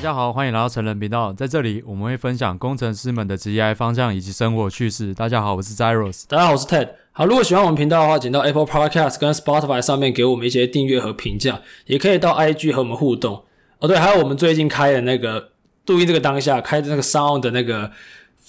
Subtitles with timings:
[0.00, 5.12] 大家好，欢迎来到成人频道，在这里我们会分享工程师们的职业方向以及生活趣事。
[5.12, 6.88] 大家好，我是 Zeros，大家好，我是 Ted。
[7.12, 13.44] 好，如果喜欢我们频道的话，请到 Apple Podcast 跟 Spotify 上面给我们一些订阅和评价，也可以到 IG 和我们互动。
[13.80, 15.50] 哦，对，还有我们最近开的那个
[15.84, 17.92] 录音这个当下开的那个 Sound 的那个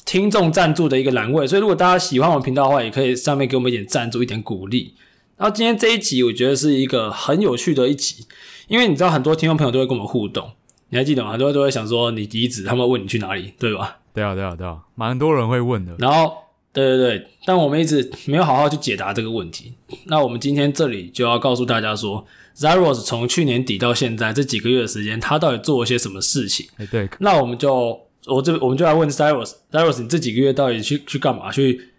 [0.05, 4.95] 听众赞助的一个栏位，所以如果大家喜欢我们频道的话，也可以上面给我们一点赞助，一点鼓励。
[5.36, 8.25] 然后今天这一集我觉得是一个很有趣的一集，
[8.69, 10.52] 因为你知道很多听众朋友都会跟我们互动，
[10.91, 11.31] 你还记得吗？
[11.31, 13.97] 很多人都会想说你离职，他们问你去哪里，对吧？
[14.13, 15.95] 对啊，对啊，对啊，蛮多人会问的。
[15.97, 16.33] 然后，
[16.73, 19.73] 对对对，但我们一直没有好好去解答这个问题。
[20.07, 22.25] 那我们今天这里就要告诉大家说
[22.57, 26.68] ，Zeros 从去年底到现在这几个月的时间，他到底做了些什么事情？
[26.77, 27.10] 哎，对。
[27.19, 31.49] 那我们就我这我们就来问 Zeros，Zeros，你这几个月到底去去干嘛？
[31.51, 31.90] 去？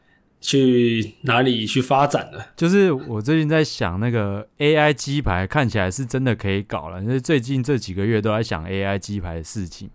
[0.43, 2.49] 去哪里去发展了？
[2.57, 7.01] 就是我最近在想那个 AI 鸡排，看起来是真的可以搞了。
[7.01, 9.89] 因为最近这几个月都在想 AI 鸡排的事情，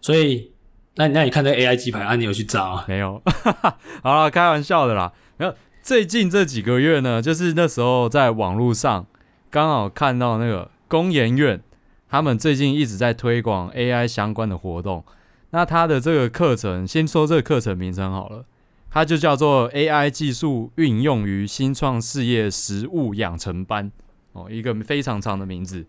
[0.00, 0.50] 所以
[0.96, 2.84] 那那你看这 AI 鸡排啊，你有去找啊？
[2.88, 3.22] 没有，
[4.02, 5.12] 好了，开玩笑的啦。
[5.36, 9.06] 没有最近这几个月呢，就是那时候在网络上
[9.50, 11.62] 刚好看到那个工研院，
[12.08, 15.04] 他们最近一直在推广 AI 相关的活动。
[15.50, 18.46] 那他的这个课程，先说这个课程名称好了。
[18.90, 23.92] 它就叫做 AI 技术运用于新创事业实务养成班
[24.32, 25.86] 哦，一个非常长的名字。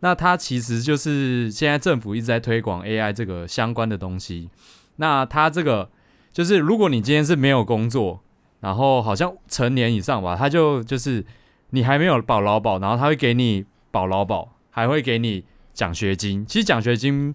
[0.00, 4.50] 那它其实就是现在政府一直在推广 AI 这个相关的东西。
[4.96, 5.90] 那它这个
[6.30, 8.22] 就是，如果你今天是没有工作，
[8.60, 11.24] 然后好像成年以上吧，它就就是
[11.70, 16.44] 你还没有保劳保，然后它会给你保劳保，还会给你奖学金。
[16.44, 17.34] 其实奖学金。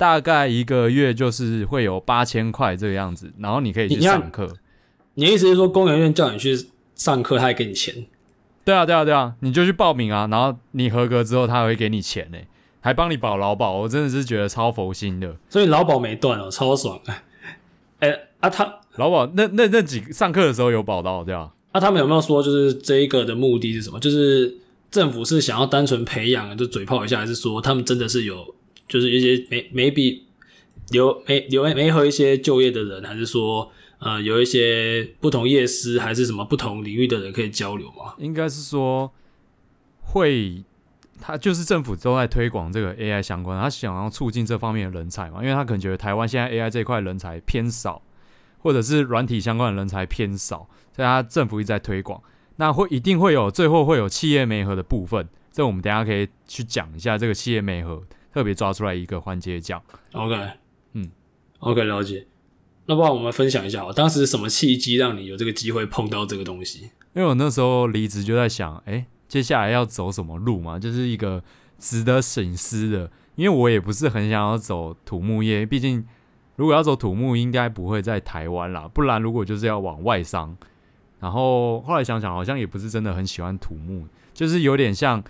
[0.00, 4.50] 大概一个月就是会有八千块这个样子，然后你可以去上课。
[5.12, 6.58] 你的意思是说，工研院叫你去
[6.94, 8.06] 上课，他还给你钱？
[8.64, 12.38] 对啊，对啊，对啊，你就去报名啊，然后你合格之后，他还会给你钱呢，
[12.80, 13.76] 还帮你保劳保。
[13.76, 15.36] 我真的是觉得超佛心的。
[15.50, 16.98] 所以劳保没断哦，超爽。
[18.00, 21.52] 哎、欸、啊，他劳保那那那几上课的时候有保到对吧？
[21.74, 24.00] 那、啊、他们有没有说，就是这一个的目的是什么？
[24.00, 24.56] 就是
[24.90, 28.54] 政府是想要单纯培养，就嘴炮一下，还是说他们真的是有？
[28.90, 30.26] 就是一些没没比
[30.90, 33.70] 留没留没和一些就业的人，还是说
[34.00, 38.14] 呃有一些不同业师，还是什么不同领域的人可以交流吗？
[38.18, 39.12] 应该是说
[40.00, 40.64] 会，
[41.20, 48.02] 他就是政府都在推广这个 AI 相关，他想要促进这方面的人才嘛，因为他可能觉得台湾现在 AI 这块人才偏少，
[48.58, 52.20] 或者是软体相关的人才偏少，所以他政府一直在推广，
[52.56, 58.02] 那会一定会有最后会有企业媒合的部分，这我们等下可以去讲一下这个企业媒合。
[58.32, 59.82] 特别抓出来一个环节讲
[60.12, 60.36] ，OK，
[60.92, 61.10] 嗯
[61.58, 62.26] ，OK，了解。
[62.86, 66.90] 那不然我们分享一下，当时什么契机让你有这个机会碰到这个东西？
[67.14, 70.78] 因为我那时候离职就在想，哎、欸，接下来要走什么路嘛？
[70.78, 71.42] 就是一个
[71.78, 73.10] 值得省思的。
[73.36, 76.04] 因为我也不是很想要走土木业，毕竟
[76.56, 78.88] 如果要走土木，应该不会在台湾啦。
[78.92, 80.56] 不然如果就是要往外商，
[81.20, 85.22] 然后后来想想，好像也不是真的很喜欢土木，就是有点像。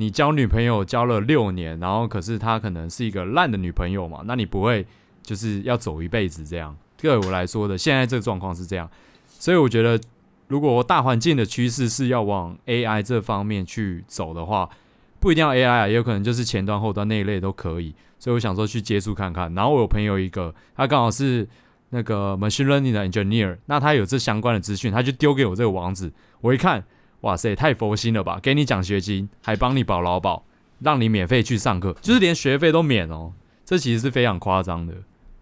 [0.00, 4.22] 你交女朋友交了六年，然后可是她可能是一个烂的女朋友嘛？
[4.24, 4.86] 那你不会
[5.22, 6.74] 就是要走一辈子这样？
[6.96, 8.90] 对我来说的，现在这个状况是这样，
[9.28, 10.00] 所以我觉得，
[10.48, 14.70] 如果大环境的趋势是要往 AI 这方面去走的话，
[15.18, 17.94] 不一定要 AI 啊，也有可能就是前端后端那一类都可以。
[18.18, 19.52] 所以我想说去接触看看。
[19.54, 21.46] 然后我有朋友一个，他刚好是
[21.90, 26.82] 那个 machine learning 的 engineer，那他有这相关的资讯，他就丢给我这个网址，我一看。
[27.22, 28.38] 哇塞，太佛心了吧！
[28.42, 30.44] 给你奖学金，还帮你保劳保，
[30.80, 33.32] 让你免费去上课，就是连学费都免哦。
[33.64, 34.94] 这其实是非常夸张的。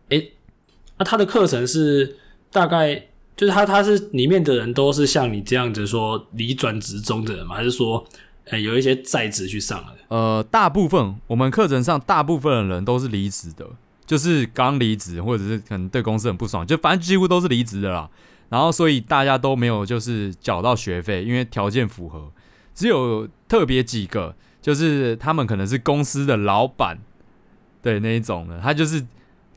[0.09, 0.33] 诶，
[0.99, 2.17] 那他的课程是
[2.51, 2.95] 大概
[3.37, 7.55] 就是他他是里面的人都是像你这样子说离转职中的人吗？
[7.55, 8.05] 还是说
[8.47, 9.95] 呃有一些在职去上的？
[10.09, 13.65] 呃，大部分我们课程上大部分的人都是离职的，
[14.05, 18.11] 就是刚离职或者是可能对公司很不爽，就反正几乎都是离职的啦。
[18.49, 22.33] 然后，所以大家都没有就是缴到学费，因为条件符合。
[22.75, 26.99] 只有特别几个，就是他们可能是公司的老板，
[27.83, 29.05] 对那一种的，他就是，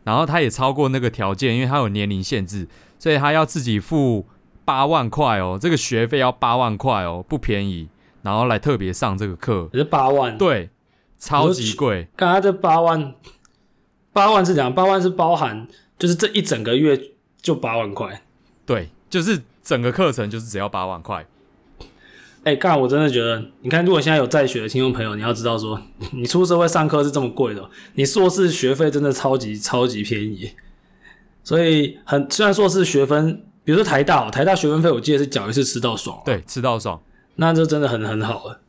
[0.03, 2.67] 然后他也超过那个条件，因为他有年龄限制，
[2.97, 4.25] 所以他要自己付
[4.65, 7.89] 八万块哦，这个学费要八万块哦，不便宜。
[8.23, 10.69] 然后来特别上这个课，也是八万，对，
[11.17, 12.07] 超级贵。
[12.15, 13.15] 刚刚这八万，
[14.13, 14.71] 八万是怎样？
[14.71, 15.67] 八万是包含，
[15.97, 16.99] 就是这一整个月
[17.41, 18.21] 就八万块。
[18.65, 21.25] 对，就是整个课程就是只要八万块。
[22.43, 25.79] 哎、欸，干，我真的觉得，你看，如果现在有在学的听众朋友，你要知道说，
[26.11, 30.51] 你出社会上课是这么贵的，你硕士学费真的超级超级便宜。
[31.43, 36.99] 所以很，虽然硕士学分，比如说台大，台大学分费我记得是缴一次吃到爽，对，吃到爽，
[37.35, 38.61] 那这真的很很好了。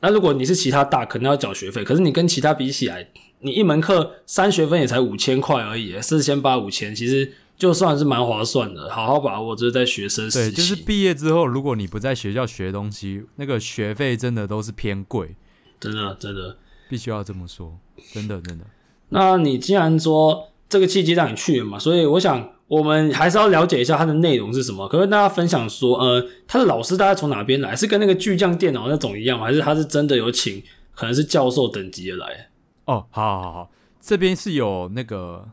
[0.00, 3.08] 那如果你是其他大，可能要缴学费，可是你跟其他比起来，
[3.40, 8.88] 你一门课三学分也才五千块而已，四千八五千，其实就算是蛮划算的。
[8.88, 10.50] 好好把握，这是在学生时期。
[10.50, 15.34] 对，就是毕业之后，如果你不在学校学东西，那个学费真的都是偏贵，
[15.80, 16.56] 真的真的
[16.88, 17.76] 必须要这么说，
[18.14, 18.64] 真的真的。
[19.08, 24.86] 那你既然说这个契机让你去了嘛，所以我想我们还是要了解一下它的内容是什么。
[24.86, 27.74] 可不可以跟大家分享说，呃，他的老师大概从哪边来？
[27.74, 29.46] 是跟那个巨匠电脑那种一样吗？
[29.46, 30.62] 还是他是真的有请，
[30.94, 32.50] 可能是教授等级的来？
[32.84, 33.70] 哦，好，好，好，
[34.00, 35.48] 这边是有那个，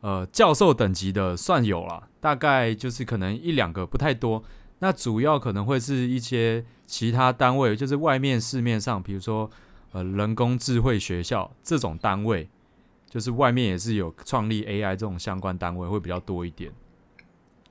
[0.00, 4.44] 呃，教授等级的，算有了，大概就是可能一两个，不太多。
[4.78, 9.50] 那主要可能会是一些其他单位，就是外面市面上，比如说
[9.90, 12.48] 呃人工智慧学校这种单位，
[13.10, 16.70] 就是外面也是有创立 AI 这种相关单位会比较多一点，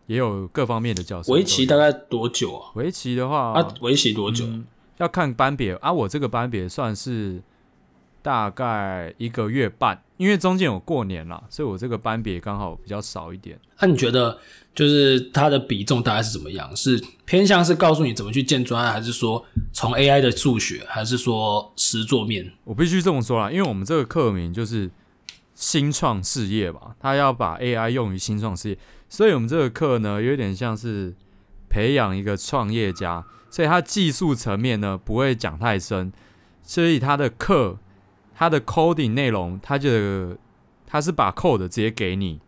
[0.07, 1.31] 也有各方面的教授。
[1.31, 2.71] 围棋大概多久啊？
[2.75, 4.45] 围棋的话，啊，围棋多久？
[4.45, 4.65] 嗯，
[4.97, 7.41] 要看班别啊，我这个班别算是。
[8.27, 13.57] 大概一个月半，因为中间有过年啦，所以我这个班别刚好比较少一点。
[13.79, 14.37] 那、啊、你觉得
[14.75, 16.75] 就是它的比重大概是怎么样？
[16.75, 22.51] 是偏向是告诉你怎么去建专案，还是说从 AI 的数学，还是说实作面？
[22.65, 24.91] 我必须这么说啦，因为我们这个课名就是
[25.55, 28.77] 新创事业吧，他要把 AI 用于新创事业，
[29.07, 31.15] 所以我们这个课呢有点像是
[31.69, 36.11] 培养一个创业家，所以它技术层面呢不会讲太深，
[36.61, 37.77] 所以它的课。
[38.39, 40.37] 它的 coding 内容，它就
[40.85, 42.39] 它是把 code 直接给你，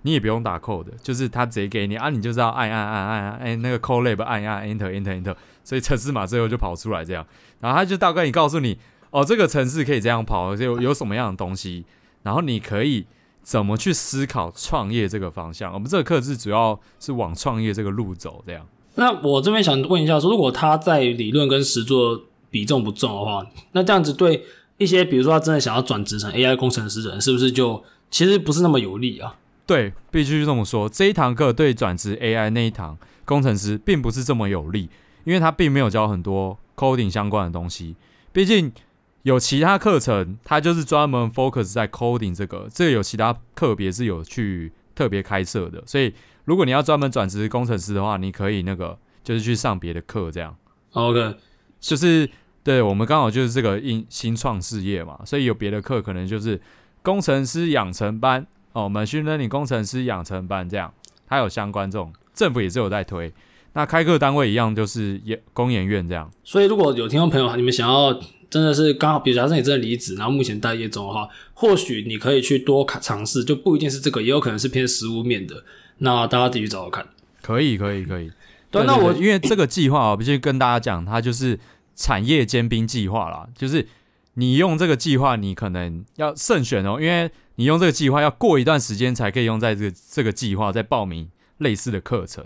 [0.00, 7.26] 你也不用打 code，就是它直接给你啊，你就知道按按按按按，哎，那个 code lab 按按 enter enter enter，所以程式码最后就跑出来这样，
[7.60, 8.78] 然后他就大概你告诉你，
[9.10, 11.84] 哦，这个程式可以这样跑，有有什么样的东西，
[12.22, 13.04] 然后你可以
[13.42, 15.74] 怎么去思考创业这个方向。
[15.74, 18.66] 我们这个课是主要是往创业这个路走这样。
[18.94, 22.18] 那我这边想问一下，说如果他在理论跟实作
[22.48, 24.42] 比重不重的话，那这样子对？
[24.76, 29.36] 一些比如说他真的想要转职成 AI 工程师的人，是不是就其实不是那么有利啊？
[29.66, 30.88] 对，必须这么说。
[30.88, 34.90] 这一堂课对转职 AI 那一堂工程师并不是这么有利，
[35.24, 37.94] 因为他并没有教很多 coding 相关的东西。
[38.32, 38.72] 毕竟
[39.22, 45.82] 有其他课程，他就是专门 focus 在 coding 这个，这个有其他特别是有去特别开设的。
[45.86, 46.12] 所以
[46.44, 50.56] 如果你要专门转职工程师的话，你可以那个就是去上别的课这样。
[50.92, 51.36] OK，
[51.78, 52.28] 就是。
[52.64, 56.58] 对，我们刚好就是这个新新创事业嘛，所以有别的课可能就是
[57.02, 60.90] 工程师养成班哦，我们训练你工程师养成班这样，
[61.28, 63.30] 它有相关这种政府也是有在推。
[63.74, 66.30] 那开课单位一样就是研工研院这样。
[66.42, 68.18] 所以如果有听众朋友你们想要
[68.48, 75.62] 真的是刚好，比如假设你真的离职，然后目前待业中的话，或许你可以去多尝试，就不一定是这个，也有可能是偏实物面的。
[75.98, 77.06] 那大家继续找找看。
[77.42, 78.32] 可以，可以，可以。
[78.70, 81.58] 对，那我因为这个计划我必须跟大家讲，它就是。
[81.94, 83.86] 产业兼并计划啦，就是
[84.34, 92.44] 你用这个计划，你可能要慎选哦，因为你用这个计划要过一段时间才可以用在这个这个计划再报名类似的课程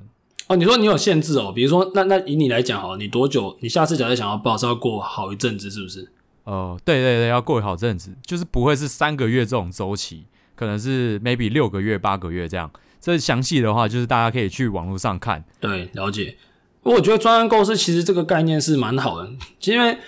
[0.49, 0.57] 哦。
[0.57, 3.57] 你说你有限制哦，比如说那那以你来讲好，你多久？
[3.61, 6.11] 你下次假设想要报是要过好一阵子，是不是？
[6.45, 12.71] 哦，对对对，要过好阵子，就是不会是三个月这种周期，可能是 maybe 六个月、八个月这样。
[13.01, 15.45] 这详细的话，就是大家可以去网络上看。
[15.61, 16.37] 对，了解。
[16.83, 19.31] 我觉得专案构思其实这个概念是蛮好的，
[19.65, 19.99] 因为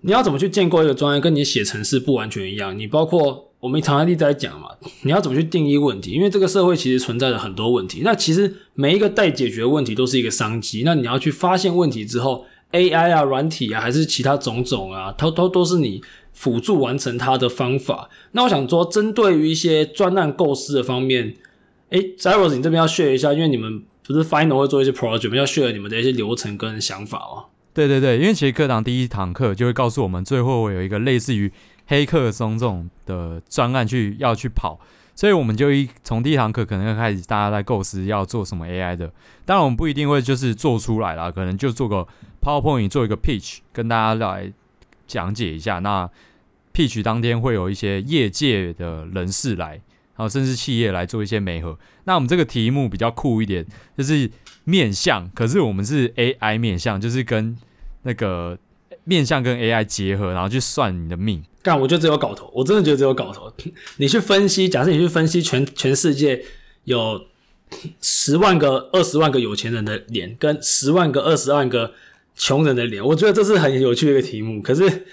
[0.00, 2.76] 你要怎么去建构一个专案，跟你写程式不完全一样。
[2.76, 4.68] 你包括我们常常一直在讲嘛，
[5.02, 6.10] 你要怎么去定义问题？
[6.10, 10.82] 因为这个社会其实存在着很多问题，那其实每一个待解决的问题都是一个商机。
[10.84, 16.02] 那你要去发现问题之后，AI 啊、软体啊，还是其他种种啊，它都都是你
[16.32, 18.10] 辅助完成它的方法。
[18.32, 21.34] 那我想说，针对于一些专案构思的方面，
[21.90, 23.84] 诶 Zeros 你这边要 share 一下，因为你们。
[24.06, 27.46] 不是 final 会做一些 project，要 share 你们的一些流程跟想法哦。
[27.72, 31.50] 对对对，因为其实课堂第一堂课就会告诉我们，最后会有一个类似于
[31.86, 34.78] 黑客松这种的专案去要去跑，
[35.16, 39.10] 所以我们就一从第一堂课可能要开始，大家在构思要做什么 AI 的。
[39.44, 42.06] 当然我们不一定会就是做出来啦，可能就做个
[42.40, 44.52] PowerPoint 做一个 pitch 跟大家来
[45.06, 45.80] 讲解一下。
[45.80, 46.08] 那
[46.72, 49.80] pitch 当天会有一些业界的人士来。
[50.16, 53.66] 然后甚至企业来做一些媒合，那我们这个题目比较酷一点，
[53.98, 54.30] 就是
[54.64, 57.56] 面向，可是我们是 AI 面向，就是跟
[58.02, 58.56] 那个
[59.04, 61.42] 面向跟 AI 结合，然后去算你的命。
[61.62, 63.52] 干，我觉得只有搞头，我真的觉得只有搞头。
[63.98, 66.44] 你去分析，假设你去分析全全世界
[66.84, 67.26] 有
[68.00, 71.92] 十万个、二十万个有钱人的脸，跟十万个、二十万个
[72.36, 74.62] 穷人的脸，我觉得这是很有趣的一个题目。
[74.62, 75.06] 可是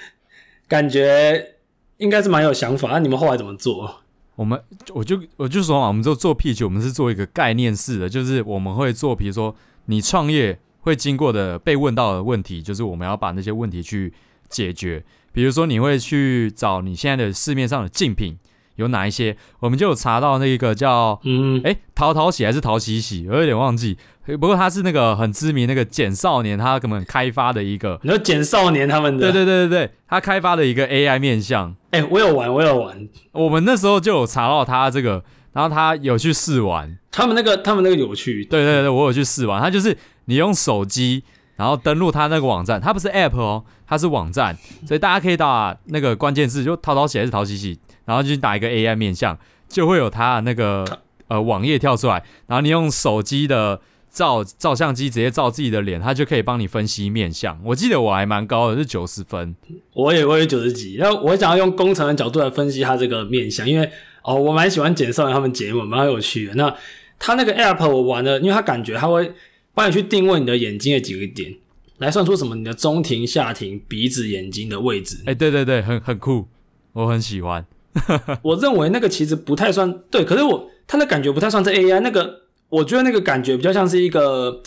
[0.68, 1.56] 感觉
[1.98, 4.02] 应该是蛮有想法，那你们后来怎么做？
[4.36, 4.62] 我们
[4.94, 14.14] 我就我就说嘛，我们就做 P 九我们是做一个概念式的，就是我们会做，比如说你创业会经过的被问到的问题，就是我们要把那些问题去
[14.50, 15.04] 解决。
[15.32, 18.38] 比如说你会去找你现在的市面上的竞品
[18.76, 21.62] 有哪一些，我们就有查到那个叫嗯。
[21.64, 23.98] 哎淘淘喜还是淘喜喜，我有点忘记。
[24.26, 31.76] 不过他是那个很知名那个简少年，他根本开发的一个，你说简少年他们的，对对对对对，他开发的一个 AI 面向。
[31.92, 35.24] 哎，我有玩，我有玩，我们那时候就有查到他这个，
[35.54, 41.24] 然后他有去试玩，他们那个他们那个有趣，对对对，我有去试玩，他就是你用手机。
[41.58, 47.78] 然后登录他那个网站，他不是 App 哦，他是网站，所以大家可以打那个关键字，就淘淘喜还是淘喜喜，
[48.12, 49.38] 然后就打一个 AI 面相，
[49.70, 50.84] 就会有它那个
[51.28, 53.80] 呃网页跳出来，然后你用手机的
[54.12, 57.58] 照照相机直接照自己的脸，它就可以帮你分析面相。
[57.64, 59.56] 我记得我还蛮高的，是九十分，
[59.94, 60.96] 我也我也九十几。
[60.96, 63.90] 然后我想要用工程的角度来分析它这个面相，因为
[64.24, 66.56] 哦，我蛮喜欢简少年他们节目，蛮有趣的。
[66.56, 66.76] 那
[67.18, 69.32] 他那个 App 我玩的，因为他感觉他会。
[69.74, 71.56] 帮你去定位你的眼睛的几个点，
[72.00, 75.16] 来算出什么你的中庭、下庭、鼻子、眼睛的位置。
[75.22, 76.50] 哎、欸，对对对，很很酷，
[76.92, 77.66] 我很喜欢。
[78.42, 82.00] 我认为那个其实不太算对，可是我他的感觉不太算是 AI。
[82.00, 84.62] 那个我觉得那个感觉比较像是一个，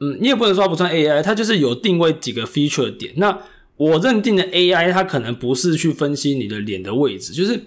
[0.00, 3.12] 嗯，你也不能说不算 AI，它就是有定位几个 feature 点。
[3.16, 3.38] 那
[3.76, 7.60] 我认定的 AI，它可能不是去分析你的脸的位置，就是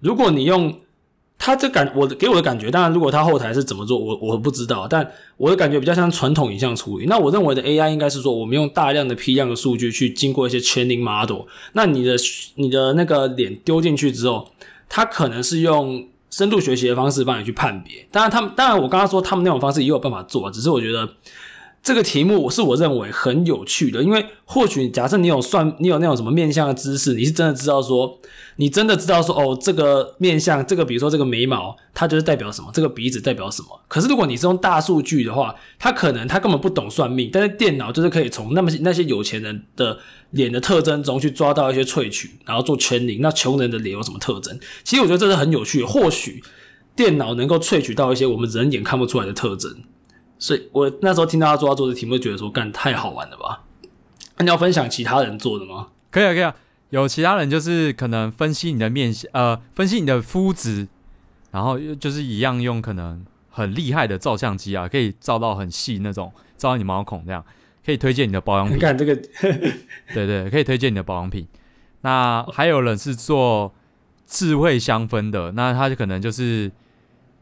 [0.00, 0.80] 如果你用。
[1.38, 4.86] 他这感我给我的感觉，当然如果他后台是怎么做，我我不知道。
[4.88, 7.06] 但我的感觉比较像传统影像处理。
[7.06, 11.46] 那我认为的 AI 应该是说，我们用大量的批量的数据去经过一些 training model。
[11.74, 12.16] 那你的
[12.56, 14.50] 你的那个脸丢进去之后，
[14.88, 18.06] 它可能是用深度学习的方式帮你去判别。
[18.10, 21.08] 当然他们当然我刚刚说他们那种方式也有办法做，只是我觉得。
[21.82, 28.18] 这个题目是我认为很有趣的，因为或许假设你有算，你有那种什么面相的知识，你是真的知道说，
[28.56, 33.68] 你真的知道说，哦，这个面相，这个比如说这个眉毛，它就是代表什么，这个鼻子代表什么。
[33.88, 39.98] 可是如果你是用大数据的话，他可能他根本不懂算命，但是电脑就是可以从那么那些有钱人的
[40.32, 43.20] 脸的特征中去抓到一些萃取，然后做圈领。
[43.22, 44.58] 那穷人的脸有什么特征？
[44.84, 46.42] 其实我觉得这是很有趣的，或许
[46.94, 49.74] 电脑能够萃取到一些我们人眼看不出来的特征。
[50.38, 53.64] 所以我那时候听到他做他做的题目，就觉得说干太好玩了吧？
[54.36, 55.88] 那你要分享其他人做的吗？
[56.10, 56.54] 可以啊，可以啊。
[56.90, 60.86] 有其他人就是可能分析你的面相，呃，分析你的肤质，
[61.50, 67.44] 然后就是一样用可能很厉害的照相机啊，可以照到很细那种，照到你毛孔这样，
[67.84, 68.76] 可以推荐你的保养品。
[68.76, 69.14] 你看这个，
[70.14, 71.46] 对对，可以推荐你的保养品。
[72.02, 73.74] 那还有人是做
[74.24, 76.70] 智慧香氛的，那他就可能就是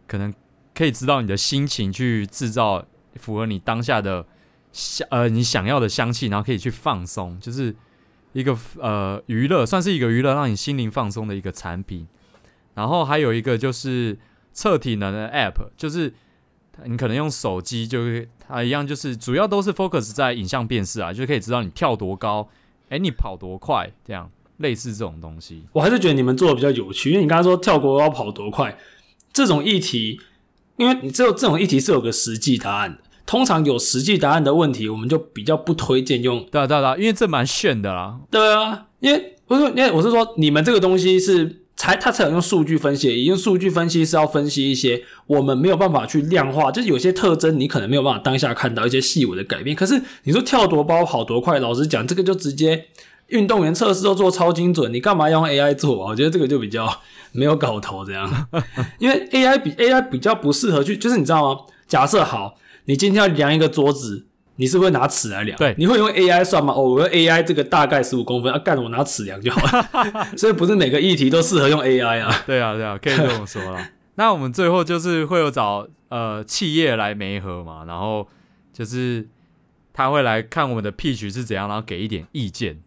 [0.08, 0.32] 可能。
[0.76, 4.26] 可以知道你的心情，去制造符合你当下的
[4.72, 7.74] 香呃你想要的香气，然后可以去放松，就是
[8.34, 12.06] 一个呃娱乐，算是一个娱乐，让你心灵放松的一个产品。
[12.74, 14.18] 然后还有一个就是
[14.52, 16.12] 测体能的 App，就是
[16.84, 22.46] 你可能用手机，就是它一样，就是主要都是 focus 在影像辨识啊，就可以知道你跳多高，
[22.90, 25.64] 诶，你跑多快，这样类似这种东西。
[25.72, 28.76] 我还是觉得你们做的比较有趣，因为你刚刚说跳多高跑多快
[29.32, 30.20] 这种议题。
[30.76, 36.44] 因为你只有这种议题是有个实际答案的，通常有实际答案的问题，我们就比较不推荐用。
[36.50, 38.18] 对啊对因为这蛮炫的啦。
[38.30, 49.74] 对啊，因为不是，因为我是说，你们这个东西是才，它才有用数据分析，因为数据分析是要分析一些我们没有办法去量化，就是有些特征你可能没有办法当下看到一些细微的改变。
[49.76, 52.86] 可是你说跳多包跑多快，老实讲，这个就直接
[53.28, 56.10] 运动员测试都做超精准，你干嘛要用 AI 做啊？
[56.10, 56.86] 我觉得这个就比较。
[57.32, 58.48] 没有搞头这样，
[58.98, 61.60] 因为 AI 比 AI 比较不适合去，就是你知道吗？
[61.86, 62.54] 假设好，
[62.86, 65.58] 你今天要量一个桌子，你是不是拿尺来量？
[65.58, 66.72] 对，你会用 AI 算吗？
[66.72, 70.28] 哦，我用 AI 这个大概十五公分，啊干，我拿尺量就好了。
[70.38, 72.42] 所以不是每个议题都适合用 AI 啊。
[72.46, 73.90] 对啊，对啊，可以这么说啦。
[74.14, 78.26] 那我们最后就是会有找呃企业来媒合嘛，然后
[78.72, 79.28] 就是
[79.92, 82.80] 他会来看我们的 pitch 是怎样，然后给一点意见。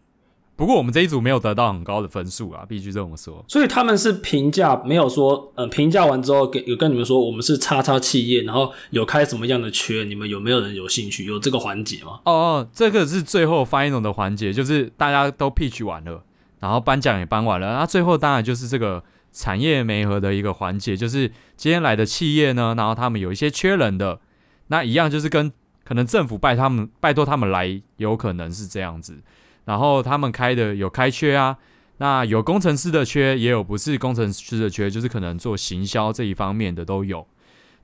[0.60, 3.42] 不过我们这一组没有得到很高的分数啊，必须这么说。
[3.48, 11.24] 所以他们是评价，没有说，呃，评价完之后给有跟你们说，我们是叉叉企业，然后有开什么样的缺，你们有没有人有兴趣？
[11.24, 12.20] 有这个环节吗？
[12.24, 16.22] 哦哦，这个是最后 final 的环节，就是大家都 pitch 完了，
[16.58, 19.02] 然后颁奖也颁完了，那最后当然就是这个
[19.32, 21.26] 产业媒合的一个环节，就是
[21.56, 24.20] 今天来的企业呢，然后他们有一些缺人的，
[24.66, 25.50] 那一样就是跟
[25.84, 29.22] 可能政府拜他们拜托他们来，有可能是这样子。
[29.64, 31.56] 然后他们开的有开缺啊，
[31.98, 37.26] 那有工程师的缺，也有不是工程师的缺，就是可能做行销这一方面的都有。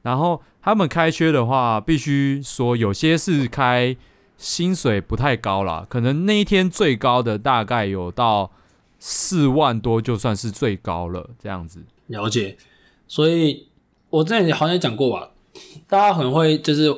[0.03, 3.97] 然后他们开缺的话，必须说有些是开
[4.37, 8.51] 薪水不太高啦，可能那一天最高的大概有到
[8.99, 11.85] 四万多，就算是最高了这样子。
[12.07, 12.57] 了解，
[13.09, 13.67] 所以
[14.11, 15.31] 我之前好像讲过吧，
[15.89, 16.91] 大家很会就是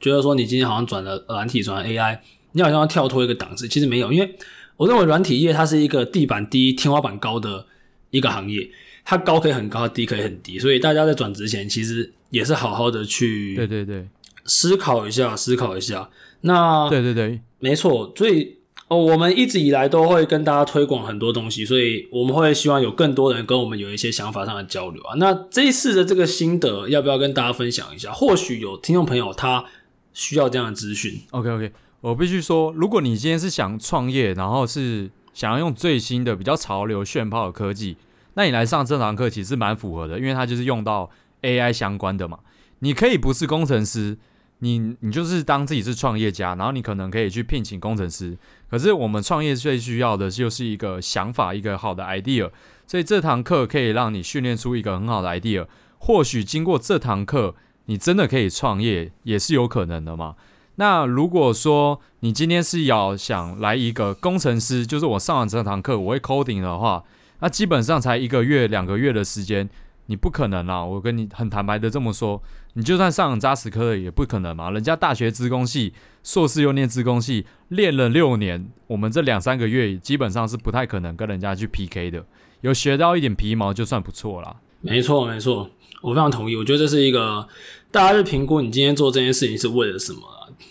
[0.00, 2.18] 觉得说你今天好像转了软体转了 AI。
[2.52, 4.36] 你好像要跳脱一个档次，其实没有，因为
[4.76, 7.66] 我认为软体业它是一个地板低、天花板高的
[8.10, 8.70] 一个行业，
[9.04, 14.08] 它高可以很高，低可以很低，所以大家在转职前其实也是好好的去对对对
[14.44, 16.08] 思考一下，思考一下。
[16.42, 18.56] 那对对对，没错，所以
[18.88, 25.14] 哦，我们一直以来都会跟大家推广很多东西，所以我们会希望有更多人跟我们有一些想法上的交流啊。
[25.18, 28.10] 那这一次的这个心得，要不要跟大家分享一下？
[28.10, 29.64] 或许有听众朋友他
[30.12, 31.20] 需要这样的资讯。
[31.30, 37.96] OK OK，我必须说，如果你今天是想创业，然后是想要用最新的、比较潮流、炫炮的科技，
[38.34, 41.10] 那你来上这堂课其实蛮符合的，因为它就是用到
[41.42, 42.38] AI 相关的嘛。
[42.78, 44.18] 你可以不是工程师。
[44.62, 48.36] 你你就是当自己是创业家，然后你可能可以去聘请工程师。
[48.68, 52.50] 可是我们创业最需要的就是一个想法，一个好的 idea。
[52.86, 55.66] 所以这堂课可以让你训练出一个很好的 idea。
[55.96, 57.54] 或许经过这堂课，
[57.86, 60.34] 你真的可以创业，也是有可能的嘛。
[60.80, 67.04] 那如果说你今天是要想来一个工程师，就是我上完这堂课我会 coding 的话，
[67.40, 69.68] 那基本上才一个月两个月的时间。
[70.06, 74.70] 你不可能啦，我跟你很坦白的这么说，你就算上扎实科也不可能嘛。
[74.70, 75.92] 人家大学资工系，
[76.24, 82.24] 硕士又念资工系，练了六年，我们这两三个月基本上是不太可能跟人家去 PK 的。
[82.62, 84.56] 有学到一点皮毛就算不错啦。
[84.80, 85.70] 没错，没错，
[86.00, 86.56] 我非常同意。
[86.56, 87.46] 我觉得这是一个
[87.92, 90.20] 大家去评估你今天做这件事情是为了什么。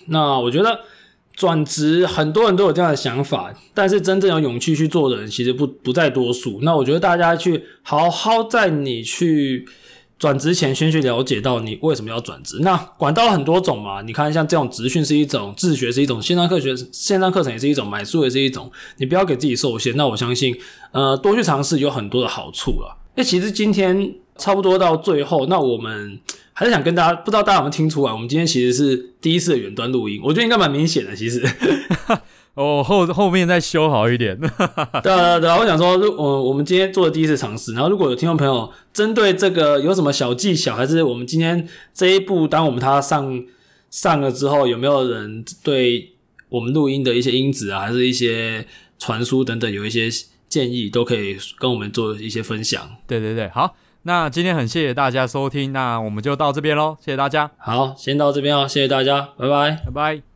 [0.08, 0.80] 那我觉得。
[1.36, 6.60] 转职，很多人都有这样的想法，但是真正有勇气去做的人其实不不在多数。
[6.64, 9.66] 那我觉得大家去好好在你去
[10.18, 12.58] 转职前，先去了解到你为什么要转职。
[12.60, 18.70] 那管道很多种嘛，你看像这种职训是一种，自学是一种，线上课学线上课程也是一种，买书也是一种。
[18.98, 19.96] 你不要给自己受限。
[19.96, 20.54] 那我相信，
[20.92, 23.00] 呃，多去尝试有很多的好处啊。
[23.16, 26.20] 那其实今天差不多到最后，那我们。
[26.60, 31.16] 还是想跟大家，不知道大家有没有听出来，我们今天其实是第一次的远端录音，我觉得应该蛮明显的。
[31.16, 31.42] 其实，
[32.54, 34.38] 哦，后后面再修好一点。
[35.02, 43.42] 对对对啊，我想说，我我们今天做的第一次尝试，然后如果有听众朋友针对这个有什么小技巧，还是我们今天这一步，当我们它上
[43.90, 46.12] 上了之后，有没有人对
[46.50, 50.10] 我们录音的一些音质啊，还是一些传输等等，有一些
[50.50, 52.98] 建议，都可以跟我们做一些分享。
[53.08, 53.78] 对对对，好。
[54.04, 57.52] 那今天很谢谢大家收听，那我们就到这边喽，谢谢大家。
[57.58, 60.29] 好，先到这边哦，谢谢大家，拜拜，拜拜。